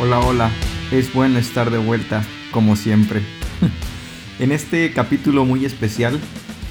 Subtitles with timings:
[0.00, 0.50] Hola, hola,
[0.92, 2.22] es bueno estar de vuelta,
[2.52, 3.20] como siempre.
[4.38, 6.20] en este capítulo muy especial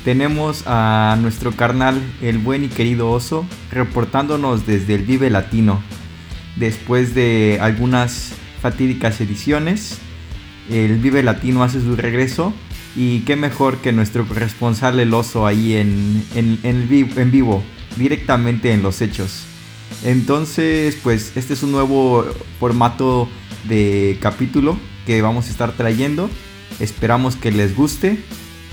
[0.06, 5.82] tenemos a nuestro carnal, el buen y querido oso, reportándonos desde el Vive Latino.
[6.56, 8.32] Después de algunas
[8.62, 9.98] fatídicas ediciones,
[10.70, 12.54] el Vive Latino hace su regreso
[12.96, 17.62] y qué mejor que nuestro corresponsal el oso ahí en, en, en vivo,
[17.98, 19.48] directamente en los hechos.
[20.04, 22.26] Entonces, pues este es un nuevo
[22.60, 23.28] formato
[23.68, 26.30] de capítulo que vamos a estar trayendo.
[26.80, 28.20] Esperamos que les guste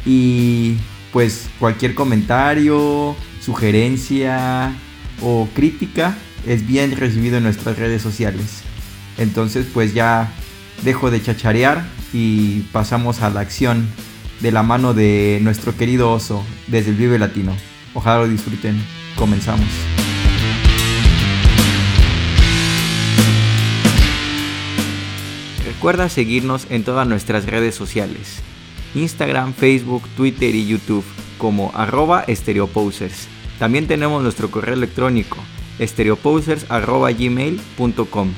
[0.04, 0.76] y
[1.12, 4.74] pues cualquier comentario, sugerencia
[5.22, 8.62] o crítica es bien recibido en nuestras redes sociales.
[9.16, 10.32] Entonces, pues ya
[10.82, 13.88] dejo de chacharear y pasamos a la acción
[14.40, 17.56] de la mano de nuestro querido oso desde el Vive Latino.
[17.94, 18.82] Ojalá lo disfruten.
[19.16, 19.68] Comenzamos.
[25.84, 28.40] Recuerda seguirnos en todas nuestras redes sociales.
[28.94, 31.04] Instagram, Facebook, Twitter y YouTube
[31.36, 33.28] como arroba estereoposers.
[33.58, 35.36] También tenemos nuestro correo electrónico
[35.78, 38.32] estereoposers.gmail.com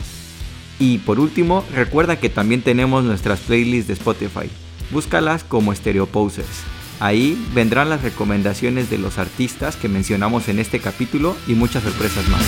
[0.81, 4.51] Y por último, recuerda que también tenemos nuestras playlists de Spotify.
[4.91, 6.65] Búscalas como Estereoposers.
[6.99, 12.29] Ahí vendrán las recomendaciones de los artistas que mencionamos en este capítulo y muchas sorpresas
[12.29, 12.43] más.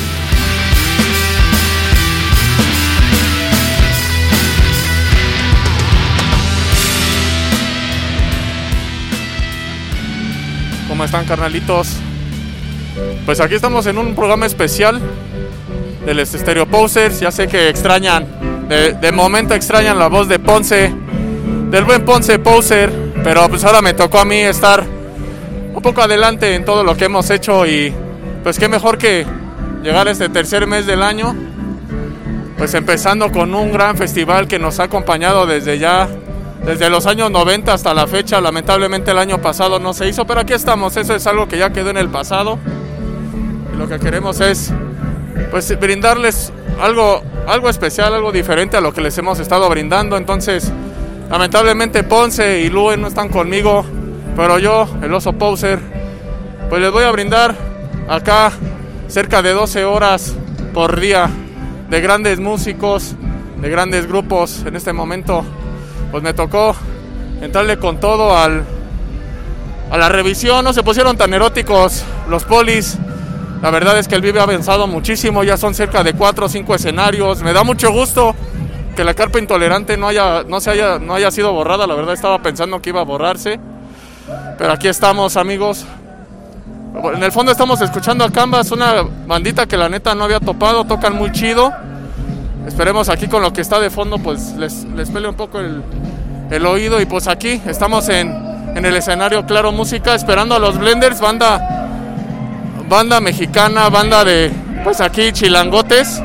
[10.99, 11.93] ¿Cómo están carnalitos?
[13.25, 15.01] Pues aquí estamos en un programa especial
[16.05, 17.21] del Stereo Posers.
[17.21, 18.27] Ya sé que extrañan,
[18.69, 20.93] de, momento extrañan la voz de Ponce,
[21.71, 24.85] del buen Ponce Poser, pero pues ahora me tocó a mí estar
[25.73, 27.95] un poco adelante en todo lo que hemos hecho y
[28.43, 29.25] pues qué mejor que
[29.85, 31.33] llegar este tercer mes del año,
[32.57, 36.09] pues empezando con un gran festival que nos ha acompañado desde ya
[36.65, 38.41] desde los años 90 hasta la fecha.
[38.41, 40.97] Lamentablemente el año pasado no se hizo, pero aquí estamos.
[40.97, 42.59] Eso es algo que ya quedó en el pasado.
[43.73, 44.73] Y lo que queremos es
[45.51, 50.17] pues brindarles algo, algo especial, algo diferente a lo que les hemos estado brindando.
[50.17, 50.71] Entonces,
[51.31, 53.85] lamentablemente Ponce y Luen no están conmigo,
[54.37, 55.79] pero yo, el oso Poser,
[56.69, 57.55] pues les voy a brindar
[58.09, 58.53] acá
[59.09, 60.35] cerca de 12 horas
[60.75, 61.31] por día
[61.89, 63.15] de grandes músicos,
[63.61, 65.45] de grandes grupos en este momento
[66.11, 66.75] pues me tocó
[67.41, 68.65] entrarle con todo al,
[69.91, 70.65] a la revisión.
[70.65, 72.99] No se pusieron tan eróticos los polis.
[73.63, 76.49] La verdad es que el Vive ha avanzado muchísimo, ya son cerca de cuatro o
[76.49, 77.43] cinco escenarios.
[77.43, 78.35] Me da mucho gusto
[78.95, 81.87] que la carpa intolerante no haya, no se haya, no haya sido borrada.
[81.87, 83.59] La verdad estaba pensando que iba a borrarse.
[84.59, 85.87] Pero aquí estamos, amigos.
[87.15, 90.85] En el fondo estamos escuchando a Canvas, una bandita que la neta no había topado,
[90.85, 91.73] tocan muy chido.
[92.79, 95.83] Esperemos aquí con lo que está de fondo, pues les, les pele un poco el,
[96.49, 97.01] el oído.
[97.01, 98.33] Y pues aquí estamos en,
[98.77, 101.89] en, el escenario Claro Música, esperando a los Blenders, banda,
[102.89, 104.53] banda mexicana, banda de,
[104.85, 106.23] pues aquí chilangotes.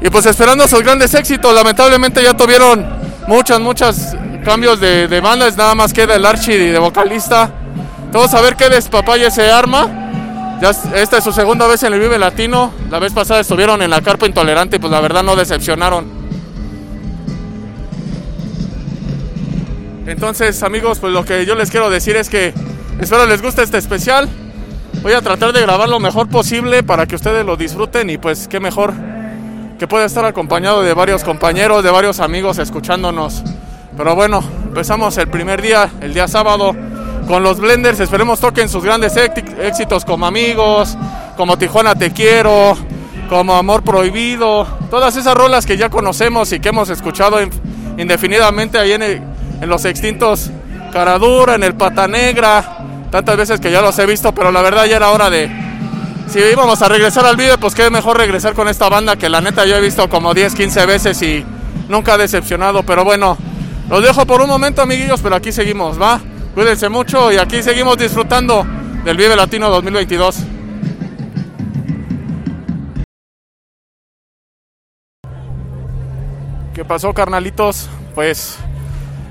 [0.00, 1.54] Y pues esperando sus grandes éxitos.
[1.54, 2.84] Lamentablemente ya tuvieron
[3.28, 5.56] muchas, muchas cambios de, de bandas.
[5.56, 7.52] Nada más queda el Archie de vocalista.
[8.10, 10.01] Vamos a ver qué despapaya se arma.
[10.62, 12.72] Ya esta es su segunda vez en el Vive Latino.
[12.88, 16.06] La vez pasada estuvieron en la Carpa Intolerante y pues la verdad no decepcionaron.
[20.06, 22.54] Entonces amigos, pues lo que yo les quiero decir es que
[23.00, 24.28] espero les guste este especial.
[25.02, 28.46] Voy a tratar de grabar lo mejor posible para que ustedes lo disfruten y pues
[28.46, 28.94] qué mejor
[29.80, 33.42] que pueda estar acompañado de varios compañeros, de varios amigos escuchándonos.
[33.96, 36.72] Pero bueno, empezamos el primer día, el día sábado,
[37.26, 38.00] con los Blenders.
[38.00, 40.96] Esperemos toquen sus grandes éxitos como Amigos,
[41.36, 42.76] como Tijuana Te Quiero,
[43.28, 44.66] como Amor Prohibido.
[44.90, 47.38] Todas esas rolas que ya conocemos y que hemos escuchado
[47.96, 49.32] indefinidamente ahí en,
[49.68, 50.50] los extintos
[50.92, 52.78] Caradura, en el Pata Negra.
[53.10, 55.50] Tantas veces que ya los he visto, pero la verdad ya era hora de...
[56.28, 59.42] Si íbamos a regresar al video, pues qué mejor regresar con esta banda que la
[59.42, 61.44] neta yo he visto como 10, 15 veces y
[61.88, 62.82] nunca ha decepcionado.
[62.84, 63.36] Pero bueno,
[63.90, 66.20] los dejo por un momento, amiguillos, pero aquí seguimos, ¿va?
[66.54, 68.66] Cuídense mucho y aquí seguimos disfrutando
[69.04, 70.36] del Vive Latino 2022.
[76.74, 77.88] ¿Qué pasó, carnalitos?
[78.14, 78.58] Pues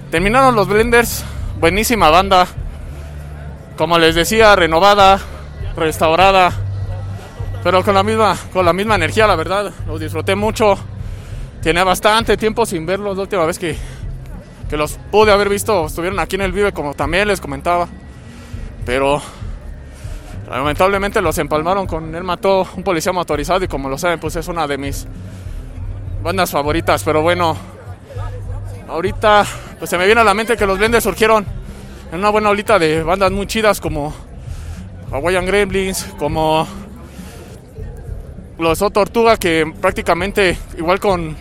[0.09, 1.23] terminaron los Blenders.
[1.59, 2.47] Buenísima banda.
[3.77, 5.19] Como les decía, renovada,
[5.75, 6.51] restaurada,
[7.63, 9.71] pero con la misma, con la misma energía, la verdad.
[9.85, 10.75] Los disfruté mucho.
[11.61, 13.15] Tenía bastante tiempo sin verlos.
[13.15, 13.77] La última vez que,
[14.71, 17.89] que los pude haber visto, estuvieron aquí en el Vive, como también les comentaba.
[18.85, 19.21] Pero
[20.49, 24.47] lamentablemente los empalmaron con él, mató un policía motorizado y como lo saben, pues es
[24.47, 25.05] una de mis
[26.23, 27.57] bandas favoritas, pero bueno,
[28.87, 29.45] ahorita
[29.77, 31.45] pues se me viene a la mente que los Blenders surgieron
[32.09, 34.13] en una buena olita de bandas muy chidas como
[35.11, 36.65] Hawaiian Gremlins, como
[38.57, 41.35] los O Tortuga, que prácticamente igual con,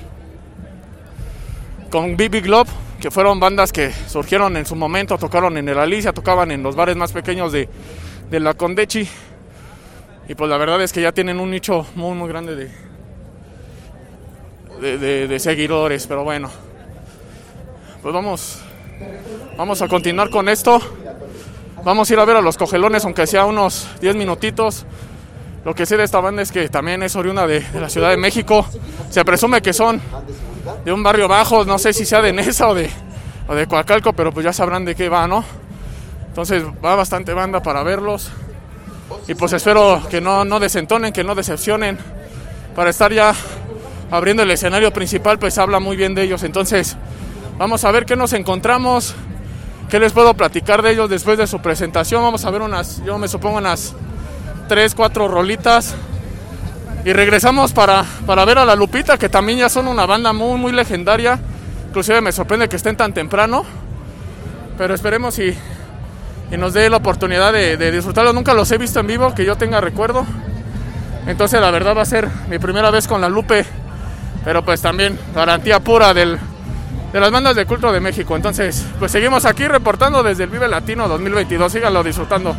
[1.93, 6.13] con BB Globe, que fueron bandas que surgieron en su momento, tocaron en el Alicia,
[6.13, 7.69] tocaban en los bares más pequeños de,
[8.31, 9.09] de la Condechi.
[10.29, 12.55] Y pues la verdad es que ya tienen un nicho muy, muy grande
[14.81, 16.51] de, de, seguidores, pero bueno.
[18.03, 18.61] Pues vamos,
[19.57, 20.81] vamos a continuar con esto.
[21.83, 24.87] Vamos a ir a ver a los cogelones, aunque sea unos 10 minutitos.
[25.65, 28.17] Lo que sé de esta banda es que también es oriunda de, la Ciudad de
[28.17, 28.65] México.
[29.11, 30.01] Se presume que son
[30.85, 32.91] de un barrio bajo, no sé si sea de Nesa o de,
[33.49, 35.45] o de Coacalco, pero pues ya sabrán de qué va, ¿no?
[36.29, 38.31] Entonces va bastante banda para verlos.
[39.27, 41.99] Y pues espero que no, no desentonen, que no decepcionen.
[42.75, 43.35] Para estar ya
[44.11, 46.43] abriendo el escenario principal, pues habla muy bien de ellos.
[46.45, 46.97] Entonces
[47.59, 49.15] vamos a ver qué nos encontramos.
[49.89, 52.23] ¿Qué les puedo platicar de ellos después de su presentación?
[52.23, 53.95] Vamos a ver unas, yo me supongo unas
[54.69, 55.97] tres, cuatro rolitas.
[57.05, 60.59] Y regresamos para, para ver a la Lupita, que también ya son una banda muy,
[60.59, 61.39] muy legendaria.
[61.89, 63.65] Inclusive me sorprende que estén tan temprano.
[64.77, 65.57] Pero esperemos y,
[66.51, 68.35] y nos dé la oportunidad de, de, disfrutarlos.
[68.35, 70.27] Nunca los he visto en vivo, que yo tenga recuerdo.
[71.27, 73.65] Entonces la verdad va a ser mi primera vez con la Lupe.
[74.45, 76.39] Pero pues también garantía pura del,
[77.13, 78.37] de las bandas de culto de México.
[78.37, 81.73] Entonces, pues seguimos aquí reportando desde el Vive Latino 2022.
[81.73, 82.55] Síganlo disfrutando.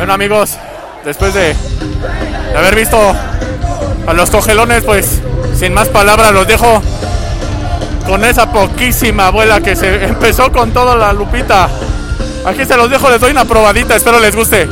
[0.00, 0.56] Bueno amigos,
[1.04, 1.54] después de,
[2.56, 2.96] haber visto
[4.06, 5.20] a los cogelones, pues
[5.54, 6.80] sin más palabras los dejo
[8.06, 11.68] con esa poquísima abuela que se empezó con toda la lupita.
[12.46, 14.70] Aquí se los dejo, les doy una probadita, espero les guste.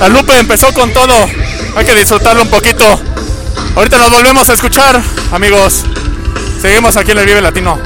[0.00, 1.14] La Lupe empezó con todo.
[1.76, 2.84] Hay que disfrutarlo un poquito.
[3.76, 5.00] Ahorita nos volvemos a escuchar,
[5.30, 5.84] amigos.
[6.60, 7.78] Seguimos aquí en el Vive Latino.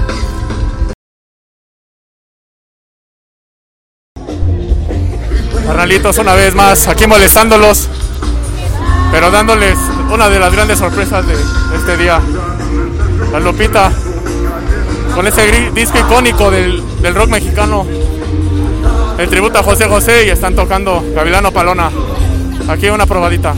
[5.67, 7.89] Carnalitos, una vez más, aquí molestándolos.
[9.13, 9.77] Pero dándoles
[10.11, 11.35] una de las grandes sorpresas de
[11.77, 12.23] este día.
[13.33, 13.93] La Lupita.
[15.15, 17.87] Con ese disco icónico del, del rock mexicano
[19.19, 21.91] el tributo a José José y están tocando Gavilano Palona.
[22.69, 23.55] Aquí una probadita.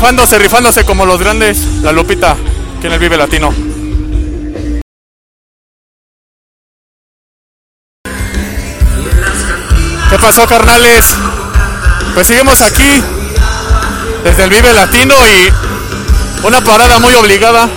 [0.00, 2.34] Rifándose, rifándose como los grandes, la Lupita,
[2.80, 3.52] que en el Vive Latino.
[10.08, 11.14] ¿Qué pasó, carnales?
[12.14, 13.02] Pues seguimos aquí,
[14.24, 15.52] desde el Vive Latino y
[16.44, 17.68] una parada muy obligada.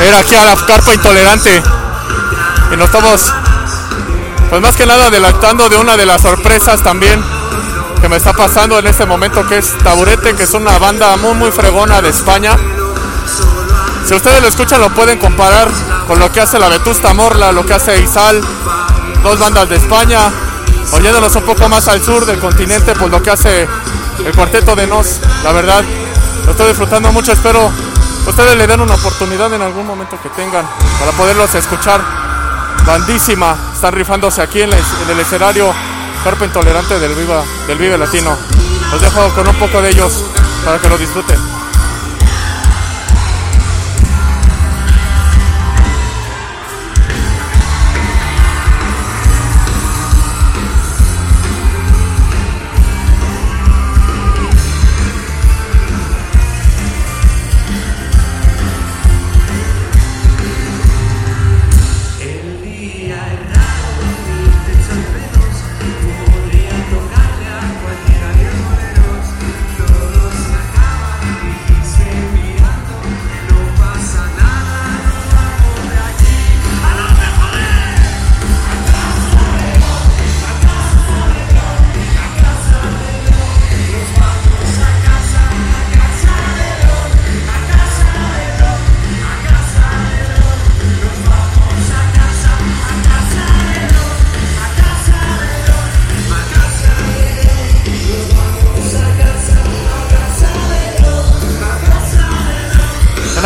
[0.00, 1.60] Era aquí a la carpa intolerante.
[2.72, 3.34] Y nos estamos,
[4.48, 7.39] pues más que nada, adelantando de una de las sorpresas también
[8.00, 11.34] que me está pasando en este momento que es Taburete, que es una banda muy
[11.34, 12.56] muy fregona de España.
[14.06, 15.68] Si ustedes lo escuchan lo pueden comparar
[16.08, 18.40] con lo que hace la Vetusta Morla, lo que hace Izal,
[19.22, 20.30] dos bandas de España,
[20.92, 23.68] oyéndonos un poco más al sur del continente, pues lo que hace
[24.24, 25.84] el cuarteto de Nos, la verdad,
[26.46, 27.70] lo estoy disfrutando mucho, espero
[28.26, 30.66] ustedes le den una oportunidad en algún momento que tengan
[30.98, 32.00] para poderlos escuchar.
[32.86, 35.72] Bandísima, están rifándose aquí en, en el escenario
[36.22, 38.36] Carpa Intolerante del, Viva, del Vive Latino.
[38.92, 40.24] Los dejo con un poco de ellos
[40.64, 41.49] para que lo disfruten.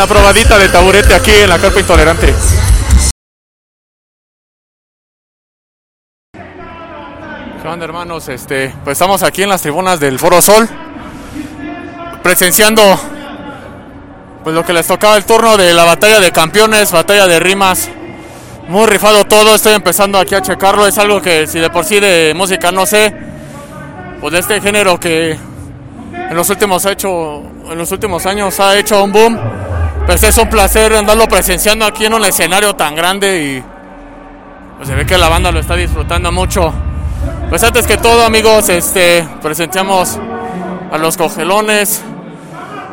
[0.05, 2.31] Una probadita de taburete aquí en la carpa intolerante.
[7.59, 8.29] ¿Qué onda, hermanos?
[8.29, 10.69] Este, pues estamos aquí en las tribunas del Foro Sol,
[12.21, 12.83] presenciando
[14.43, 17.89] pues lo que les tocaba el turno de la batalla de campeones, batalla de rimas.
[18.67, 21.99] Muy rifado todo, estoy empezando aquí a checarlo, es algo que si de por sí
[21.99, 23.11] de música no sé,
[24.21, 29.03] pues de este género que en los últimos hecho, en los últimos años ha hecho
[29.03, 29.74] un boom.
[30.05, 33.63] Pues es un placer andarlo presenciando aquí en un escenario tan grande y
[34.77, 36.71] pues se ve que la banda lo está disfrutando mucho.
[37.49, 40.19] Pues antes que todo, amigos, este presentamos
[40.91, 42.03] a los cogelones,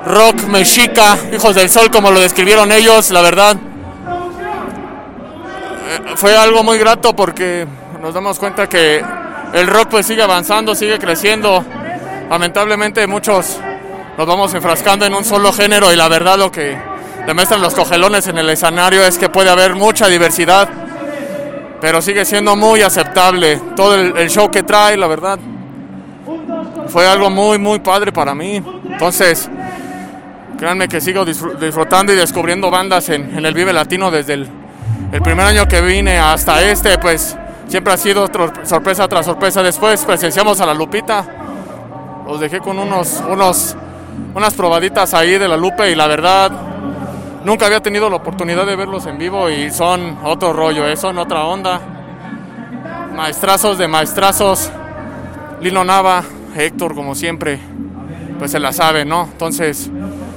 [0.07, 3.57] rock mexica, hijos del sol, como lo describieron ellos, la verdad.
[5.89, 7.67] eh, Fue algo muy grato porque
[8.01, 9.05] nos damos cuenta que
[9.53, 11.63] el rock pues sigue avanzando, sigue creciendo.
[12.31, 13.59] Lamentablemente muchos
[14.17, 16.92] nos vamos enfrascando en un solo género y la verdad lo que
[17.27, 20.69] demuestran los cogelones en el escenario es que puede haber mucha diversidad
[21.83, 23.61] pero sigue siendo muy aceptable.
[23.75, 25.37] Todo el, show que trae, la verdad,
[26.87, 28.63] fue algo muy, muy padre para mí.
[28.89, 29.51] Entonces,
[30.57, 34.49] créanme que sigo disfrutando y descubriendo bandas en, el Vive Latino desde el,
[35.11, 37.37] el, primer año que vine hasta este, pues
[37.67, 38.31] siempre ha sido
[38.63, 39.61] sorpresa tras sorpresa.
[39.61, 41.27] Después presenciamos a la Lupita,
[42.29, 43.77] los dejé con unos, unos,
[44.37, 46.53] unas probaditas ahí de la Lupe y la verdad
[47.45, 50.97] nunca había tenido la oportunidad de verlos en vivo y son otro rollo, ¿eh?
[50.97, 51.81] son otra onda.
[53.15, 54.71] Maestrazos de maestrazos.
[55.61, 56.25] Lino Nava,
[56.57, 57.59] Héctor, como siempre,
[58.39, 59.29] pues se la sabe, ¿no?
[59.31, 59.91] Entonces,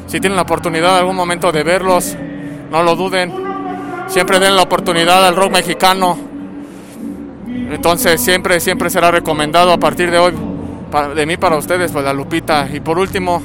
[0.06, 2.16] si tienen la oportunidad en algún momento de verlos,
[2.70, 3.34] no lo duden.
[4.08, 6.18] Siempre den la oportunidad al rock mexicano.
[7.48, 10.34] Entonces, siempre, siempre será recomendado a partir de hoy,
[11.16, 12.70] de mí para ustedes, pues la Lupita.
[12.72, 13.42] Y por último,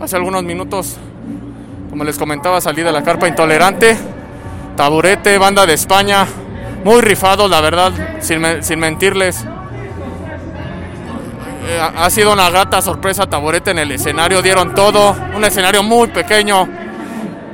[0.00, 0.98] hace algunos minutos
[1.92, 3.98] como les comentaba, salí de la carpa intolerante.
[4.78, 6.26] Taburete, banda de España.
[6.84, 9.44] Muy rifados, la verdad, sin, sin mentirles.
[11.68, 14.40] Eh, ha sido una gata sorpresa Taburete en el escenario.
[14.40, 15.14] Dieron todo.
[15.34, 16.66] Un escenario muy pequeño,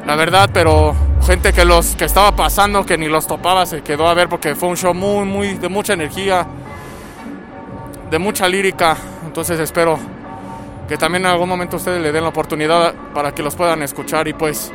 [0.06, 0.94] la verdad, pero
[1.26, 4.54] gente que los que estaba pasando, que ni los topaba, se quedó a ver porque
[4.54, 6.46] fue un show muy, muy de mucha energía,
[8.08, 8.96] de mucha lírica.
[9.26, 9.98] Entonces espero
[10.88, 14.26] que también en algún momento ustedes le den la oportunidad para que los puedan escuchar.
[14.26, 14.72] Y pues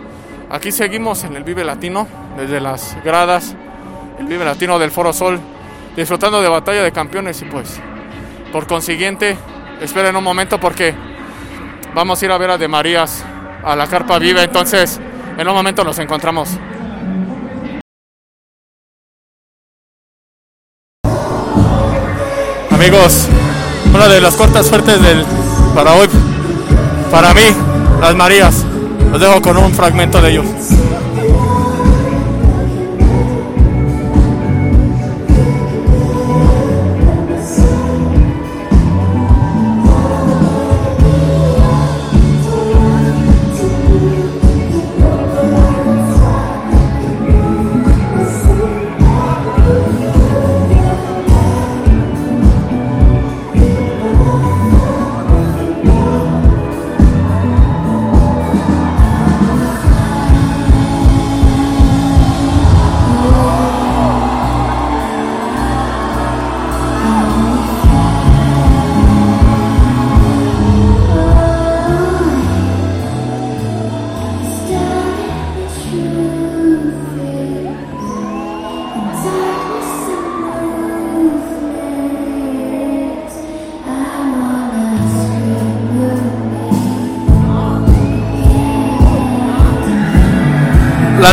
[0.50, 3.55] aquí seguimos en el Vive Latino desde las gradas
[4.20, 5.39] el Vive Latino del Foro Sol
[5.96, 7.41] disfrutando de batalla de campeones.
[7.41, 7.79] Y pues
[8.51, 9.36] por consiguiente
[9.82, 10.93] esperen un momento porque
[11.96, 13.25] vamos a ir a ver a De Marías
[13.63, 15.00] a la carpa viva entonces
[15.38, 16.50] en un momento nos encontramos.
[22.70, 23.27] Amigos
[23.93, 25.24] una de las cortas suertes del
[25.74, 26.08] para hoy,
[27.12, 27.42] para mí,
[28.00, 28.65] las Marías.
[29.12, 30.46] Los dejo con un fragmento de ellos.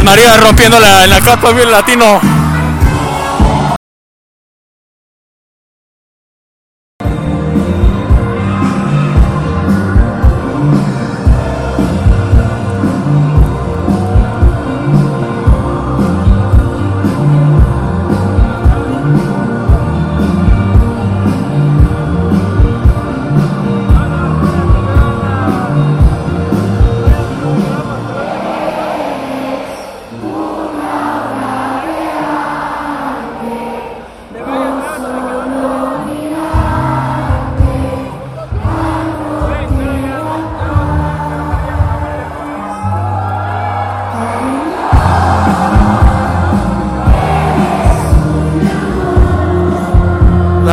[0.00, 2.39] Las Marías rompiendo la, en la capa bien latino.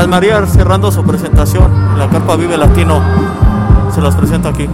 [0.07, 3.01] Las Marías cerrando su presentación en la carpa Vive Latino.
[3.93, 4.69] Se los presento aquí.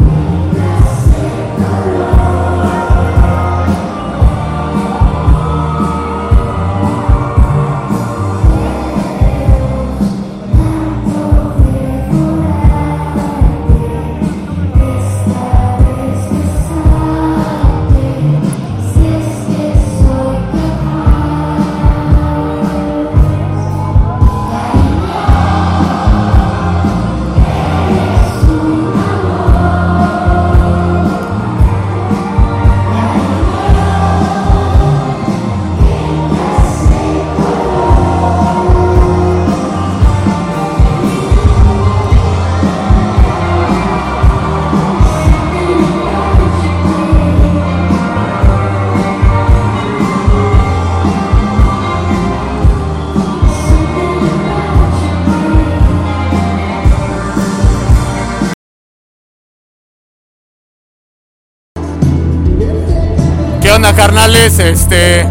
[64.54, 64.60] Carnales?
[64.60, 65.26] Este.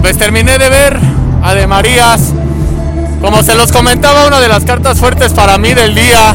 [0.00, 0.98] Pues terminé de ver
[1.42, 2.32] a De Marías.
[3.20, 6.34] Como se los comentaba, una de las cartas fuertes para mí del día.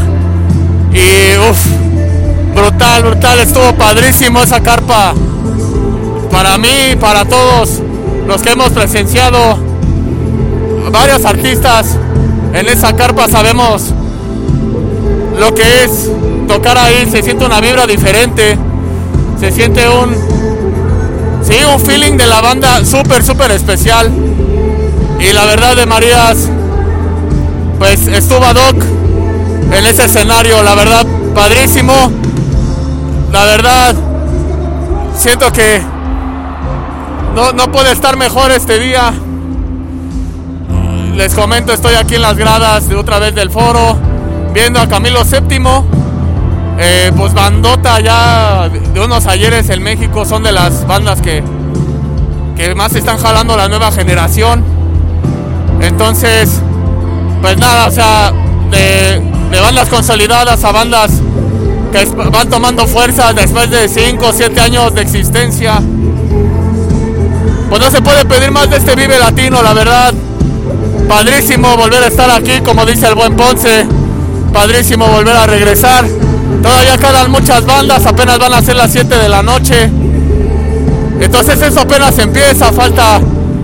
[0.94, 1.66] Y uff,
[2.56, 3.40] brutal, brutal.
[3.40, 5.14] Estuvo padrísimo esa carpa.
[6.32, 7.82] Para mí, para todos
[8.26, 9.58] los que hemos presenciado
[10.92, 11.98] varios artistas
[12.54, 13.94] en esa carpa, sabemos
[15.38, 16.10] lo que es
[16.48, 17.08] tocar ahí.
[17.12, 18.58] Se siente una vibra diferente.
[19.40, 20.47] Se siente un.
[21.48, 24.12] Sí, un feeling de la banda súper, súper especial.
[25.18, 26.50] Y la verdad de Marías,
[27.80, 28.76] pues estuvo a Doc
[29.72, 31.94] en ese escenario, la verdad, padrísimo.
[33.32, 33.96] La verdad,
[35.18, 35.82] siento que
[37.34, 39.14] no, no puede estar mejor este día.
[41.16, 43.98] Les comento, estoy aquí en las gradas de otra vez del foro,
[44.54, 46.07] viendo a Camilo VII.
[46.80, 51.44] Eh, pues bandota ya de unos ayeres en México son de las bandas que,
[52.56, 54.64] que más están jalando la nueva generación.
[55.82, 56.62] Entonces,
[57.42, 58.32] pues nada, o sea,
[58.70, 61.12] de, de bandas consolidadas a bandas
[61.92, 65.82] que van tomando fuerza después de 5 o 7 años de existencia.
[67.70, 70.14] Pues no se puede pedir más de este Vive Latino, la verdad.
[71.08, 73.86] Padrísimo volver a estar aquí, como dice el buen Ponce.
[74.54, 76.06] Padrísimo volver a regresar.
[76.62, 79.90] Todavía quedan muchas bandas, apenas van a ser las 7 de la noche.
[81.20, 83.20] Entonces eso apenas empieza, falta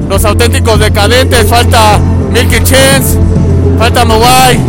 [0.10, 2.00] los auténticos decadentes, falta
[2.32, 3.18] Milky Chance,
[3.78, 4.60] falta Mowai,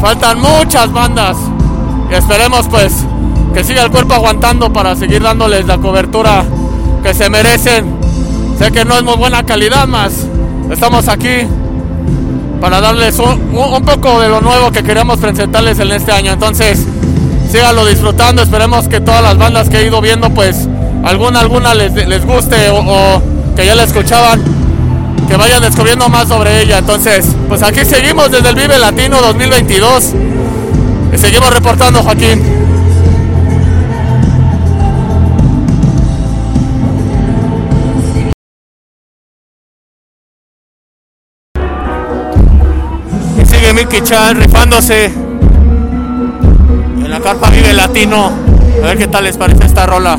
[0.00, 1.36] faltan muchas bandas.
[2.10, 2.92] Y esperemos pues
[3.54, 6.44] que siga el cuerpo aguantando para seguir dándoles la cobertura
[7.02, 7.98] que se merecen.
[8.58, 10.12] Sé que no es muy buena calidad, más
[10.70, 11.46] estamos aquí
[12.60, 16.32] para darles un, un, poco de lo nuevo que queríamos presentarles en este año.
[16.32, 16.84] Entonces,
[17.50, 18.42] síganlo disfrutando.
[18.42, 20.68] Esperemos que todas las bandas que he ido viendo, pues
[21.04, 23.22] alguna, alguna les, les guste o, o,
[23.56, 24.42] que ya la escuchaban,
[25.26, 26.78] que vayan descubriendo más sobre ella.
[26.78, 30.12] Entonces, pues aquí seguimos desde el Vive Latino 2022.
[31.12, 32.59] Y seguimos reportando, Joaquín.
[43.90, 48.30] Milky Chan rifándose en la carpa Vive Latino.
[48.80, 50.16] A ver qué tal les parece esta rola.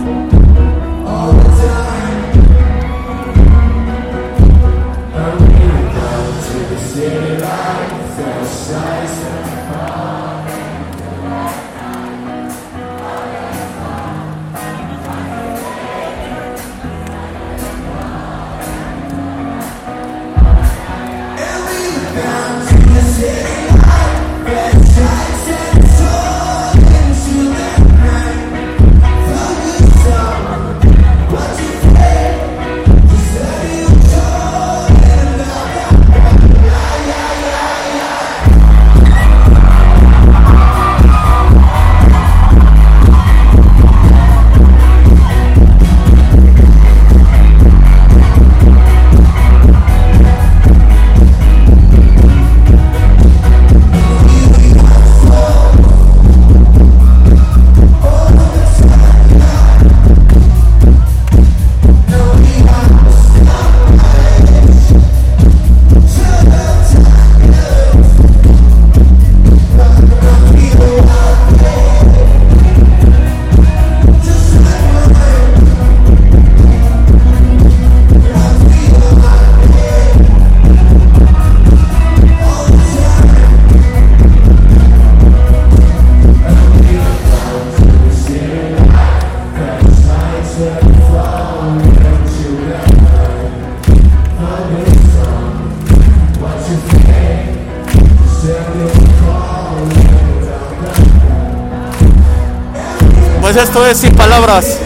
[103.41, 104.79] Pues esto es sin palabras.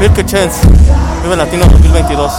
[0.00, 0.68] Milky Chance,
[1.24, 2.32] Vive Latino 2022.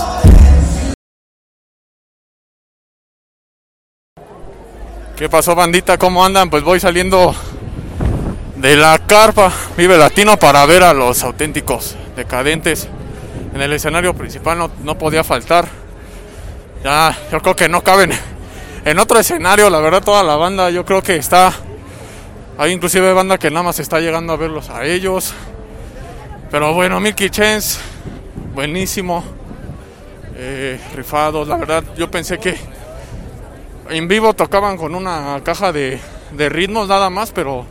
[5.17, 5.97] ¿Qué pasó, bandita?
[5.97, 6.49] ¿Cómo andan?
[6.49, 7.35] Pues voy saliendo
[8.55, 12.87] de la carpa Vive Latino para ver a los auténticos decadentes.
[13.53, 15.67] En el escenario principal no, no podía faltar.
[16.83, 18.13] Ya, yo creo que no caben
[18.85, 21.53] en otro escenario, la verdad, toda la banda, yo creo que está.
[22.57, 25.33] Hay inclusive banda que nada más está llegando a verlos a ellos.
[26.49, 27.79] Pero bueno, Milky Chance,
[28.53, 29.23] buenísimo.
[30.35, 32.55] Eh, rifados, la verdad, yo pensé que
[33.89, 35.99] en vivo tocaban con una caja de,
[36.37, 37.65] ritmos nada más, pero,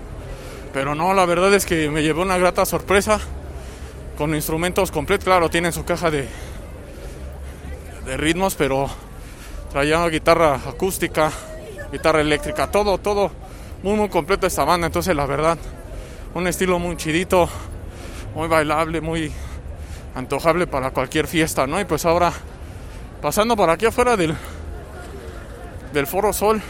[0.72, 3.20] pero no, la verdad es que me llevé una grata sorpresa.
[4.18, 5.24] con instrumentos completos.
[5.24, 6.26] Claro, tienen su caja de
[8.16, 8.88] ritmos, pero
[9.76, 11.30] traía guitarra acústica,
[11.92, 13.30] guitarra eléctrica, todo, todo
[13.82, 14.86] muy, muy completo esta banda.
[14.86, 15.58] Entonces, la verdad,
[16.32, 17.46] un estilo muy chidito,
[18.34, 19.30] muy bailable, muy
[20.14, 21.78] antojable para cualquier fiesta, ¿no?
[21.78, 22.32] Y pues ahora,
[23.20, 24.34] pasando por aquí afuera del,
[25.92, 26.62] del Foro Sol,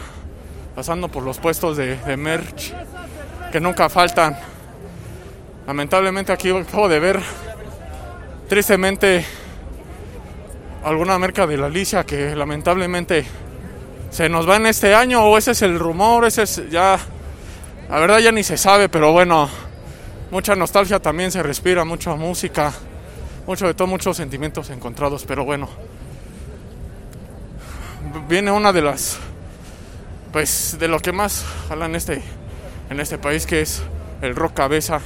[0.75, 2.73] pasando por los puestos de, de merch
[3.53, 4.37] que nunca faltan.
[5.65, 7.21] Lamentablemente aquí acabo de ver
[8.49, 9.25] tristemente
[10.87, 13.25] alguna merca de la Alicia que lamentablemente
[14.09, 16.97] se nos va en este año o ese es el rumor, ese es ya
[17.89, 19.49] la verdad ya ni se sabe, pero bueno,
[20.31, 22.73] mucha nostalgia también se respira, mucha música,
[23.45, 25.69] mucho de todo, muchos sentimientos encontrados, pero bueno.
[28.27, 29.19] Viene una de las
[30.31, 32.21] pues de lo que más hablan este
[32.89, 33.81] en este país que es
[34.21, 35.01] el rock cabeza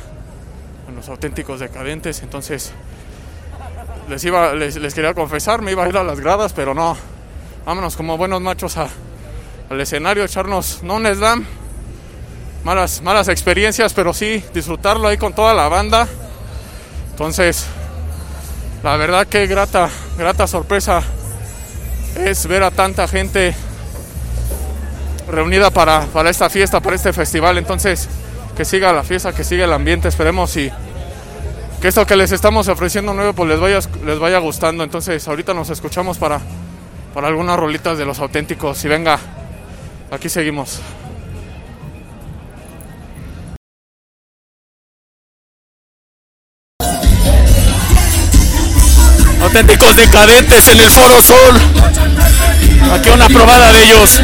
[0.96, 2.72] los auténticos decadentes, entonces
[4.12, 6.98] les iba les, quería confesar, me iba a ir a las gradas, pero no.
[7.66, 8.90] Vámonos como buenos machos a,
[9.70, 11.46] al escenario, echarnos no un slam,
[12.66, 16.10] malas malas experiencias, pero sí disfrutarlo ahí con toda la banda.
[17.12, 17.66] Entonces,
[18.84, 21.02] la verdad que grata grata sorpresa
[22.18, 23.56] es ver a tanta gente
[25.30, 27.58] reunida para, para esta fiesta, para este festival.
[27.58, 28.10] Entonces,
[28.58, 30.10] que siga la fiesta, que siga el ambiente.
[30.10, 30.70] Esperemos y
[31.82, 34.84] que esto que les estamos ofreciendo nuevo pues les vaya, les vaya gustando.
[34.84, 36.40] Entonces, ahorita nos escuchamos para,
[37.14, 38.86] para algunas rolitas de los auténticos.
[38.86, 39.20] Y venga,
[40.12, 40.80] aquí seguimos.
[49.42, 51.60] Auténticos decadentes en el Foro Sol.
[52.94, 54.22] Aquí una probada de ellos.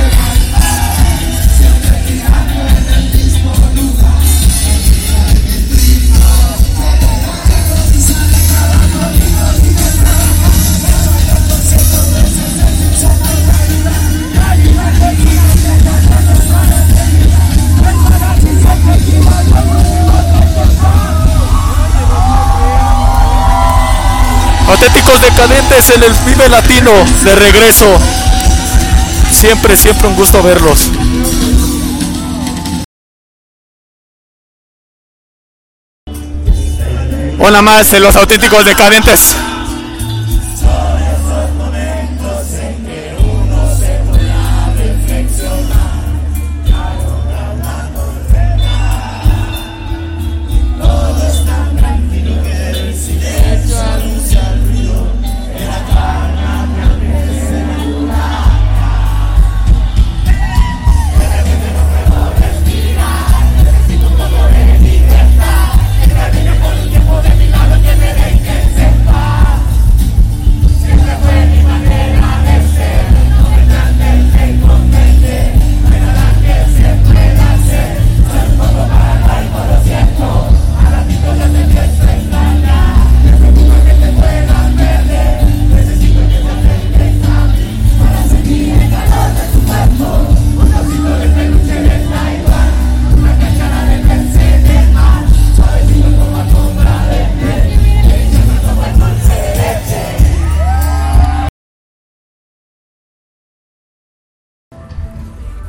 [24.67, 26.91] Auténticos decadentes en el Vive Latino
[27.23, 27.85] de regreso.
[29.31, 30.89] Siempre, siempre un gusto verlos.
[37.39, 39.37] Hola más en los auténticos decadentes.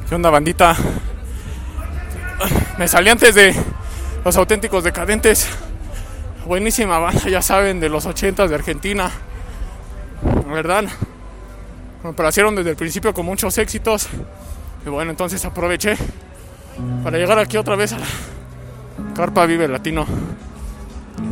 [0.09, 0.75] ¿Qué onda, bandita?
[2.79, 3.55] Me salí antes de
[4.25, 5.47] los auténticos decadentes.
[6.47, 9.11] Buenísima banda, ya saben, de los 80 de Argentina.
[10.47, 10.85] ¿Verdad?
[12.03, 14.09] Me parecieron desde el principio con muchos éxitos.
[14.87, 15.99] Y bueno, entonces aproveché
[17.05, 18.07] para llegar aquí otra vez a la
[19.14, 20.07] Carpa Vive Latino.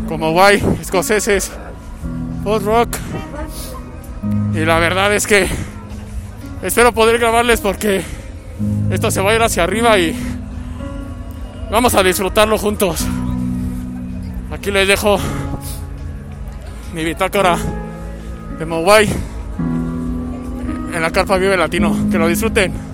[0.06, 1.50] Como guay, escoceses,
[2.44, 2.94] post rock.
[4.52, 5.48] Y la verdad es que
[6.62, 8.04] espero poder grabarles porque
[8.90, 10.14] esto se va a ir hacia arriba y
[11.70, 13.06] vamos a disfrutarlo juntos.
[14.52, 15.18] Aquí les dejo
[16.94, 17.58] mi bitácora
[18.58, 19.08] de Mowai
[20.94, 21.94] en la carpa Vive Latino.
[22.10, 22.85] Que lo disfruten.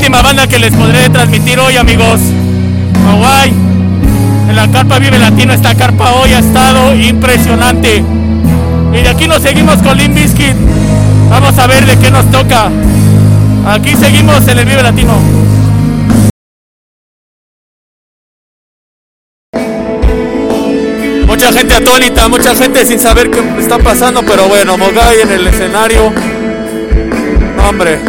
[0.00, 2.20] Última banda que les podré transmitir hoy, amigos.
[3.06, 3.50] Hawaii.
[4.48, 8.02] En la carpa Vive Latino, esta carpa hoy ha estado impresionante.
[8.94, 10.56] Y de aquí nos seguimos con Limp Bizkit.
[11.28, 12.70] Vamos a ver de qué nos toca.
[13.66, 15.18] Aquí seguimos en el Vive Latino.
[21.26, 25.46] Mucha gente atónita, mucha gente sin saber qué está pasando, pero bueno, Mogai en el
[25.46, 26.10] escenario.
[27.68, 28.00] Hombre,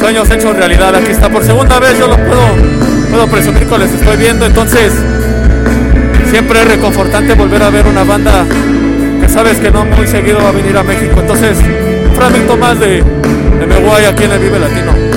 [0.00, 0.94] sueños hechos realidad.
[0.94, 2.40] Aquí está por segunda vez, yo lo puedo,
[3.10, 4.46] puedo presumir que les estoy viendo.
[4.46, 4.92] Entonces,
[6.30, 8.46] siempre es reconfortante volver a ver una banda
[9.20, 11.20] que sabes que no muy seguido va a venir a México.
[11.20, 11.58] Entonces,
[12.08, 13.04] un fragmento más de,
[13.60, 15.09] de Meguay aquí en el Vive Latino.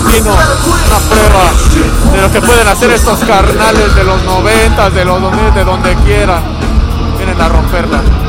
[0.00, 5.20] Latino, una prueba de lo que pueden hacer estos carnales de los 90, de los
[5.20, 6.42] 2000, de donde quieran.
[7.16, 8.27] Vienen a romperla.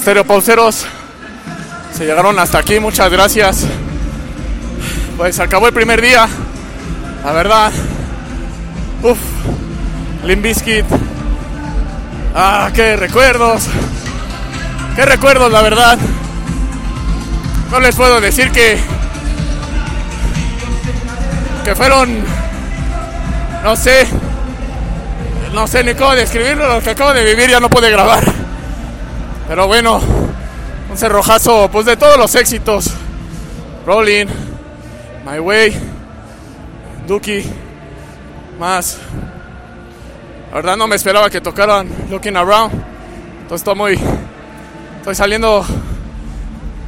[0.00, 0.86] Estereopauseros,
[1.92, 3.66] se llegaron hasta aquí, muchas gracias.
[5.18, 6.26] Pues acabó el primer día,
[7.22, 7.70] la verdad.
[9.02, 9.18] Uf,
[10.24, 10.86] Limp Bizkit.
[12.34, 13.64] Ah, qué recuerdos.
[14.96, 15.98] Qué recuerdos, la verdad.
[17.70, 18.80] No les puedo decir que
[21.62, 22.24] que fueron,
[23.62, 24.06] no sé,
[25.52, 28.39] no sé ni cómo describirlo, lo que acabo de vivir ya no pude grabar.
[29.50, 30.00] Pero bueno,
[30.88, 32.88] un cerrojazo pues de todos los éxitos.
[33.84, 34.26] Rolling,
[35.26, 35.74] My Way,
[37.08, 37.44] Dookie,
[38.60, 38.98] más.
[40.50, 42.72] La verdad no me esperaba que tocaran Looking Around.
[43.42, 44.00] Entonces estoy muy.
[44.98, 45.66] Estoy saliendo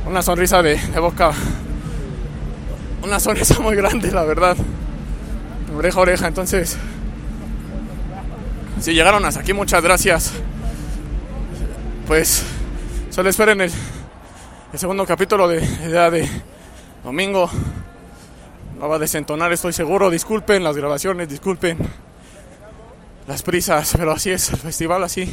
[0.07, 1.33] una sonrisa de, de boca.
[3.03, 4.57] Una sonrisa muy grande, la verdad.
[5.77, 6.29] Oreja oreja.
[6.29, 6.77] Entonces.
[8.81, 10.33] Si llegaron hasta aquí, muchas gracias.
[12.06, 12.44] Pues.
[13.10, 13.70] Solo esperen el,
[14.72, 16.28] el segundo capítulo de día de
[17.04, 17.48] domingo.
[18.78, 20.10] No va a desentonar, estoy seguro.
[20.10, 21.78] Disculpen las grabaciones, disculpen
[23.28, 25.30] las prisas, pero así es el festival, así,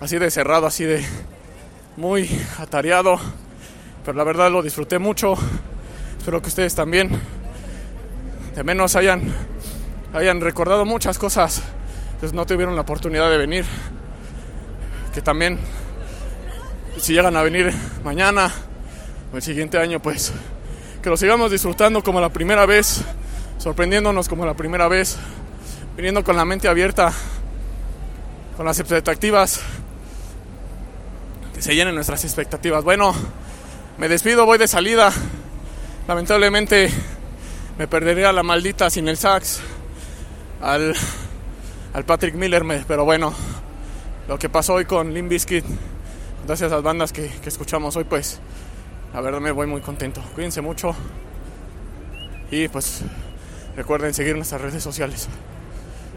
[0.00, 1.04] así de cerrado, así de
[1.96, 3.18] muy atareado.
[4.04, 5.34] Pero la verdad lo disfruté mucho.
[6.18, 7.10] Espero que ustedes también,
[8.54, 9.34] de menos hayan,
[10.14, 11.62] hayan recordado muchas cosas.
[12.20, 13.66] Pues no tuvieron la oportunidad de venir.
[15.14, 15.58] Que también,
[16.98, 17.72] si llegan a venir
[18.04, 18.52] mañana
[19.32, 20.32] o el siguiente año, pues
[21.02, 23.02] que lo sigamos disfrutando como la primera vez,
[23.58, 25.16] sorprendiéndonos como la primera vez,
[25.96, 27.12] viniendo con la mente abierta,
[28.56, 29.60] con las expectativas,
[31.54, 32.84] que se llenen nuestras expectativas.
[32.84, 33.14] Bueno,
[33.96, 35.12] me despido, voy de salida.
[36.06, 36.90] Lamentablemente
[37.78, 39.60] me perderé a la maldita sin el sax,
[40.60, 40.94] al,
[41.92, 43.34] al Patrick Miller, me- pero bueno,
[44.28, 45.64] lo que pasó hoy con Limp Bizkit,
[46.46, 48.38] gracias a las bandas que, que escuchamos hoy, pues
[49.14, 50.22] la verdad me voy muy contento.
[50.34, 50.94] Cuídense mucho
[52.50, 53.02] y pues
[53.74, 55.28] recuerden seguir nuestras redes sociales.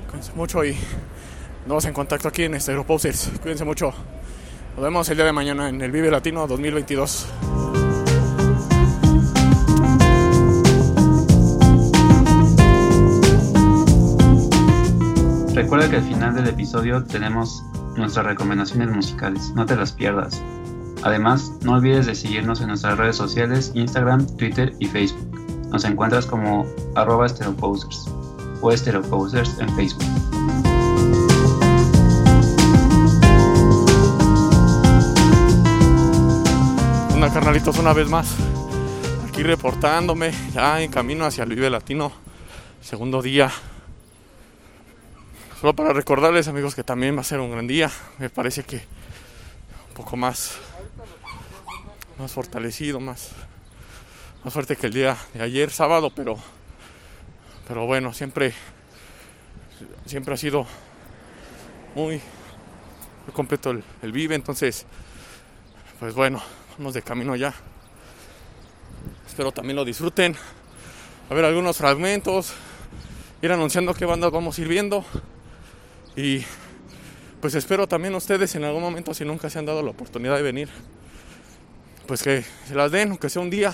[0.10, 3.32] Cuídense mucho y nos vemos en contacto aquí en Stereo Posers.
[3.42, 3.94] Cuídense mucho.
[4.76, 7.28] Nos vemos el día de mañana en el Vive Latino 2022.
[15.56, 17.64] Recuerda que al final del episodio tenemos
[18.02, 20.42] nuestras recomendaciones musicales, no te las pierdas.
[21.04, 25.40] Además, no olvides de seguirnos en nuestras redes sociales, Instagram, Twitter y Facebook.
[25.70, 28.10] Nos encuentras como arroba estereoposers
[28.62, 30.06] o estereoposers en Facebook.
[37.34, 38.36] Carnalitos una vez más.
[39.26, 42.12] Aquí reportándome, ya en camino hacia el Vive Latino,
[42.82, 43.50] segundo día.
[45.62, 47.92] Solo para recordarles amigos que también va a ser un gran día.
[48.18, 50.54] Me parece que un poco más,
[52.18, 53.30] más fortalecido, más,
[54.44, 56.40] más fuerte que el día de ayer, sábado, pero,
[57.68, 58.56] pero bueno, siempre,
[60.08, 60.66] siempre ha sido
[61.94, 62.20] muy,
[63.32, 64.88] completo el, el Vive, entonces,
[66.00, 66.42] pues bueno,
[66.76, 67.54] vamos de camino ya.
[69.28, 70.36] Espero también lo disfruten.
[71.30, 72.52] A ver algunos fragmentos.
[73.44, 75.06] Ir anunciando qué bandas vamos a ir viendo.
[76.16, 76.44] Y
[77.40, 80.44] pues espero también ustedes en algún momento, si nunca se han dado la oportunidad de
[80.44, 80.70] venir,
[82.06, 83.74] pues que se las den, aunque sea un día.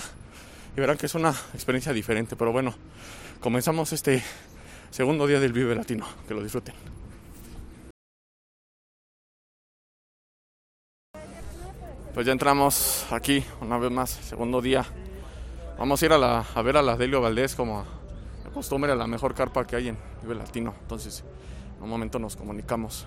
[0.76, 2.36] Y verán que es una experiencia diferente.
[2.36, 2.74] Pero bueno,
[3.40, 4.22] comenzamos este
[4.90, 6.06] segundo día del Vive Latino.
[6.26, 6.74] Que lo disfruten.
[12.14, 14.86] Pues ya entramos aquí una vez más, segundo día.
[15.78, 17.84] Vamos a ir a, la, a ver a la Delio Valdés como
[18.44, 20.74] de costumbre, a la mejor carpa que hay en Vive Latino.
[20.80, 21.24] Entonces,
[21.78, 23.06] en un momento nos comunicamos.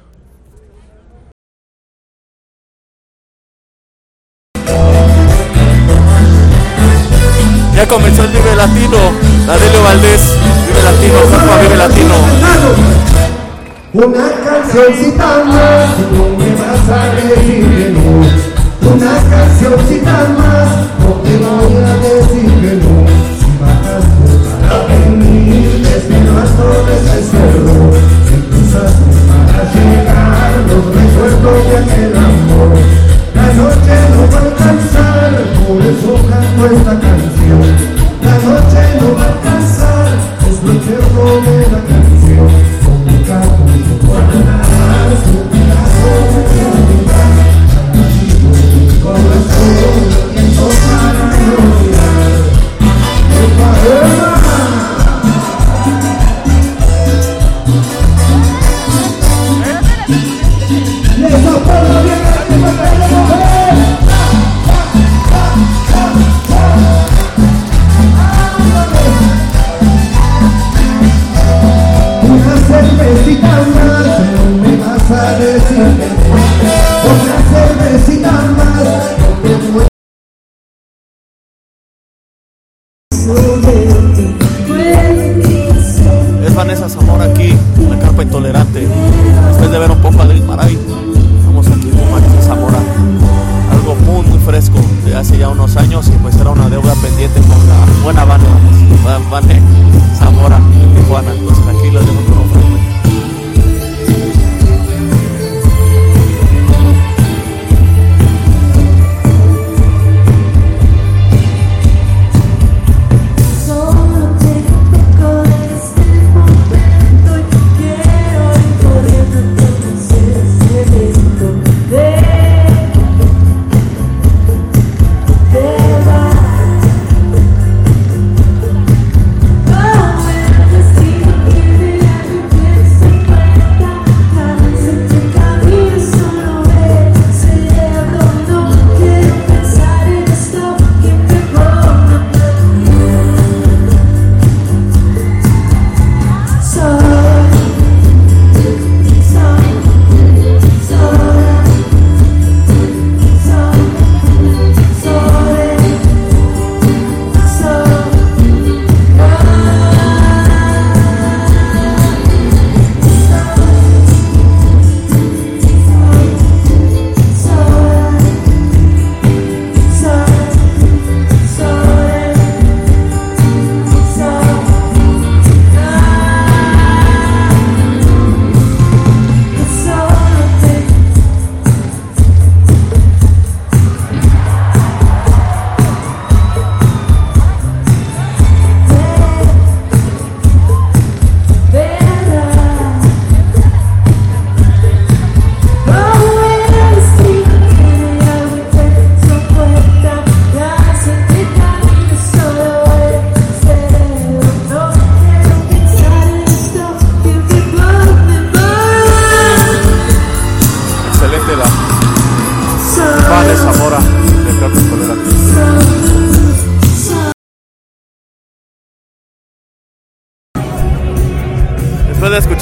[7.75, 8.97] Ya comenzó el Vive Latino,
[9.47, 10.21] la Delio Valdés,
[10.67, 12.15] Vive Latino, Carpa Vive Latino.
[13.93, 18.91] Una cancioncita más, no me vas a decir que no.
[18.93, 20.67] Una cancioncita más,
[20.99, 22.20] no te voy a decir
[33.41, 33.90] La noche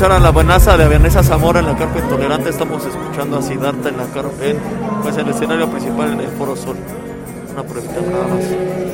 [0.10, 3.38] Después de escuchar a la buenaza de Vanessa Zamora en la Carpa Intolerante, estamos escuchando
[3.38, 4.58] a Siddhartha en la Carpa, en
[5.04, 6.78] pues, el escenario principal en el Foro Sol.
[7.54, 8.89] Una pruebita nada más.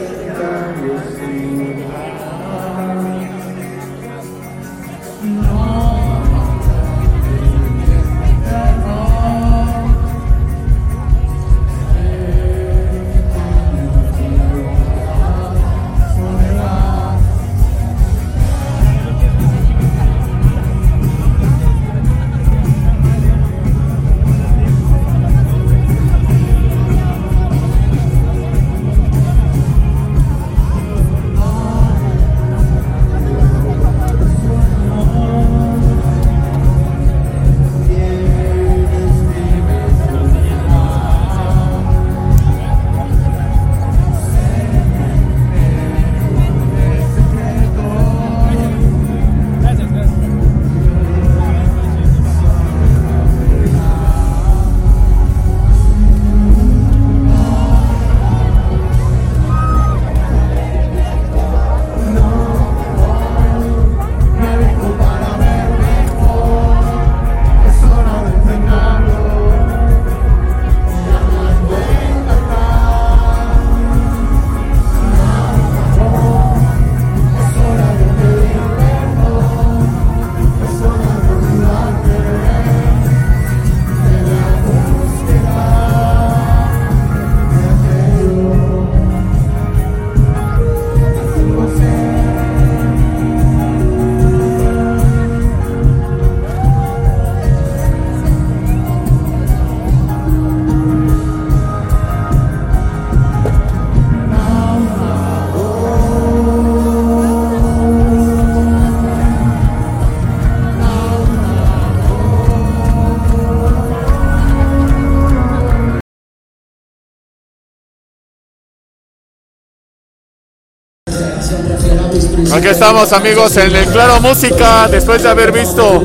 [122.56, 126.02] Aquí estamos amigos en el Claro Música después de haber visto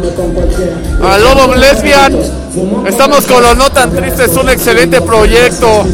[1.01, 2.13] a Lobo Lesbian.
[2.89, 5.87] Estamos con los No Tan Tristes, un excelente proyecto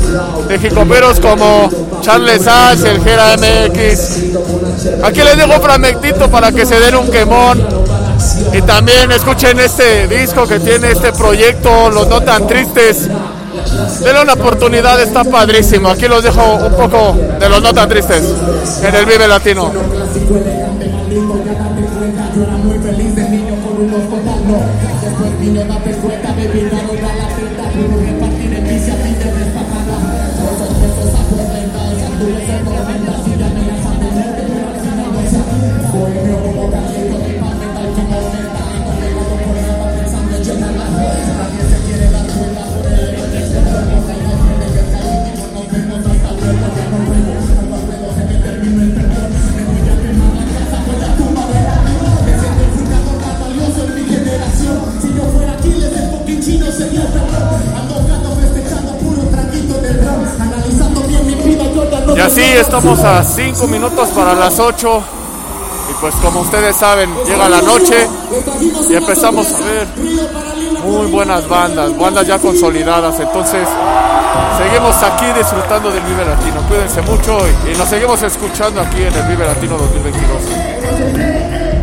[0.49, 1.69] de jicoperos como
[2.01, 5.05] Charles Sass, el Gera MX.
[5.05, 7.63] Aquí les dejo un fragmentito para que se den un quemón.
[8.55, 13.11] Y también escuchen este disco que tiene este proyecto, Los No Tan Tristes.
[14.03, 15.89] Denle una oportunidad, está padrísimo.
[15.89, 18.25] Aquí los dejo un poco de los No Tan Tristes
[18.83, 19.73] en el Vive Latino.
[62.61, 65.03] Estamos a 5 minutos para las 8.
[65.91, 68.09] Y pues como ustedes saben, llega la noche
[68.89, 69.87] y empezamos a ver
[70.85, 73.21] muy buenas bandas, bandas ya consolidadas.
[73.21, 73.69] Entonces,
[74.59, 76.61] seguimos aquí disfrutando del Vive Latino.
[76.69, 81.76] Cuídense mucho y, y nos seguimos escuchando aquí en el Vive Latino 2022.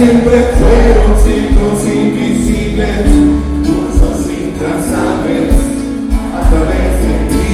[0.00, 3.04] Siempre fueron ciclos invisibles,
[3.66, 5.52] cursos intrazables
[6.34, 7.44] a través de ti.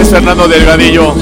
[0.00, 1.14] Es Fernando Delgadillo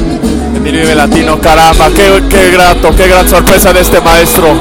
[0.55, 1.41] en el Vive Latino.
[1.41, 4.55] Caramba, qué, qué grato, qué gran sorpresa de este maestro.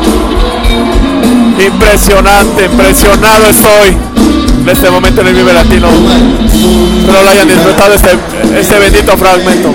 [1.60, 3.96] Impresionante, impresionado estoy
[4.66, 5.88] de este momento en el Vive Latino.
[5.90, 8.10] Espero lo hayan disfrutado este,
[8.60, 9.74] este bendito fragmento.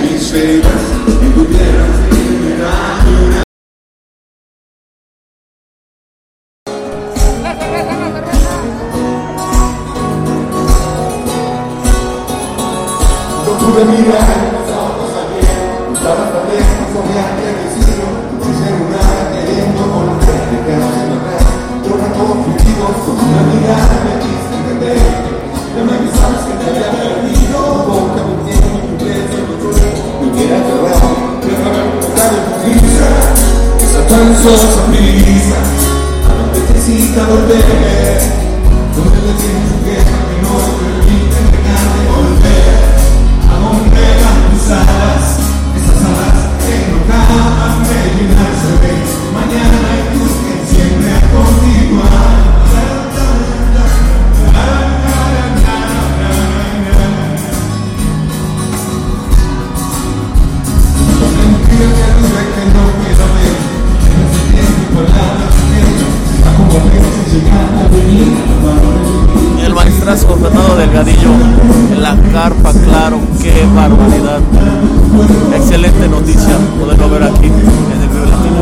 [75.55, 78.61] Excelente noticia poderlo ver aquí en el Vive Latino.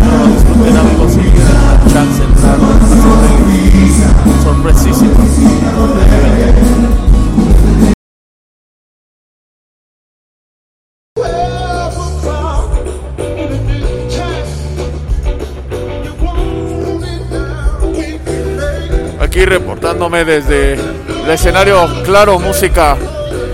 [0.00, 3.02] No lo disfruten amigos y den una chance entrar a Latino.
[19.20, 22.96] Aquí reportándome desde el escenario Claro Música,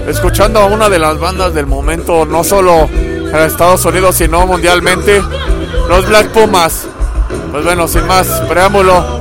[0.09, 5.23] escuchando a una de las bandas del momento, no solo en Estados Unidos, sino mundialmente,
[5.89, 6.87] los Black Pumas.
[7.51, 9.21] Pues bueno, sin más preámbulo,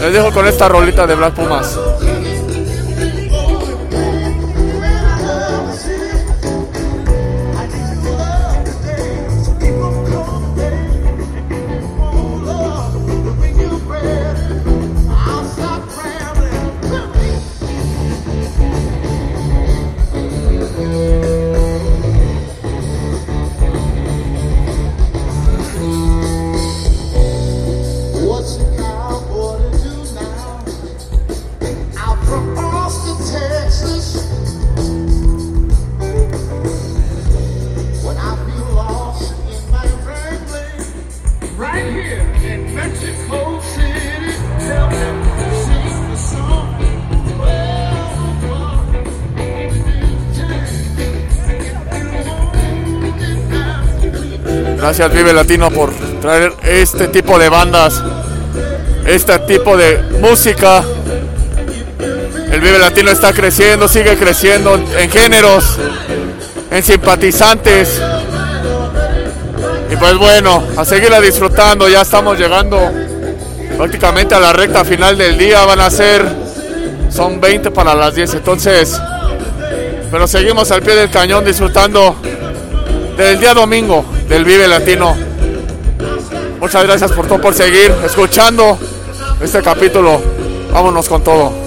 [0.00, 1.78] les dejo con esta rolita de Black Pumas.
[54.86, 58.04] Gracias Vive Latino por traer este tipo de bandas,
[59.04, 60.84] este tipo de música.
[62.52, 65.76] El Vive Latino está creciendo, sigue creciendo en géneros,
[66.70, 68.00] en simpatizantes.
[69.98, 72.78] Pues bueno, a seguirla disfrutando, ya estamos llegando
[73.76, 76.24] prácticamente a la recta final del día, van a ser,
[77.10, 79.00] son 20 para las 10, entonces,
[80.10, 82.16] pero seguimos al pie del cañón disfrutando
[83.16, 85.16] del día domingo del Vive Latino.
[86.60, 88.78] Muchas gracias por todo, por seguir escuchando
[89.40, 90.20] este capítulo.
[90.72, 91.65] Vámonos con todo.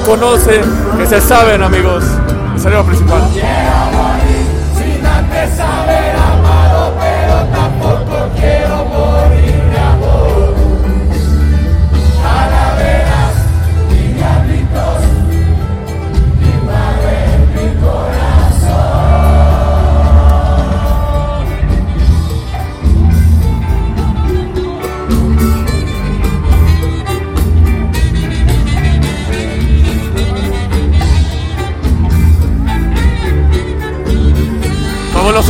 [0.00, 0.60] Se conoce,
[0.98, 2.04] que se saben amigos.
[2.54, 3.22] El saludo principal.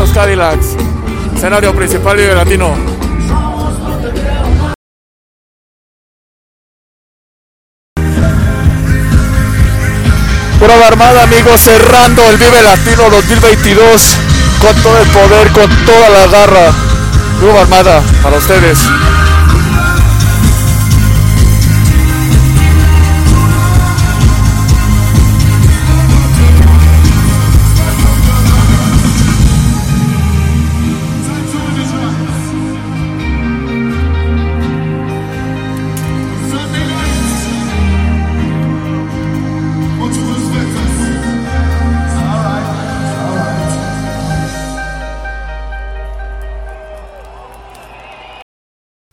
[0.08, 0.76] Cadillacs.
[1.34, 2.74] Escenario principal Vive Latino.
[10.58, 14.16] Prueba Armada, amigos, cerrando el Vive Latino 2022
[14.60, 16.72] con todo el poder, con toda la garra.
[17.38, 18.78] Prueba Armada para ustedes.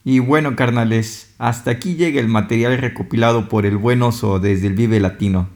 [0.09, 4.73] Y bueno, carnales, hasta aquí llega el material recopilado por el buen oso desde el
[4.73, 5.49] Vive Latino.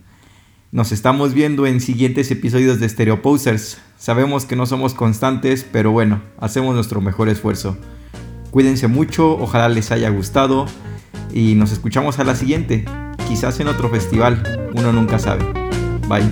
[0.74, 3.80] Nos estamos viendo en siguientes episodios de Stereo Posers.
[3.98, 7.78] Sabemos que no somos constantes, pero bueno, hacemos nuestro mejor esfuerzo.
[8.50, 10.66] Cuídense mucho, ojalá les haya gustado
[11.34, 12.84] y nos escuchamos a la siguiente,
[13.30, 15.46] quizás en otro festival, uno nunca sabe.
[16.10, 16.30] Bye.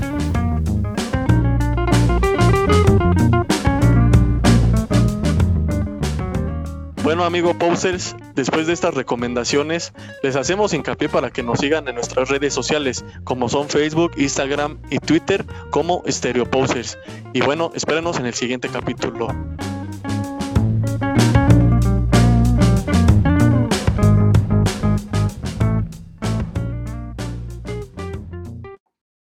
[7.09, 11.95] Bueno, amigo Posers, después de estas recomendaciones, les hacemos hincapié para que nos sigan en
[11.95, 16.99] nuestras redes sociales, como son Facebook, Instagram y Twitter, como Stereo Posers.
[17.33, 19.29] Y bueno, espérenos en el siguiente capítulo.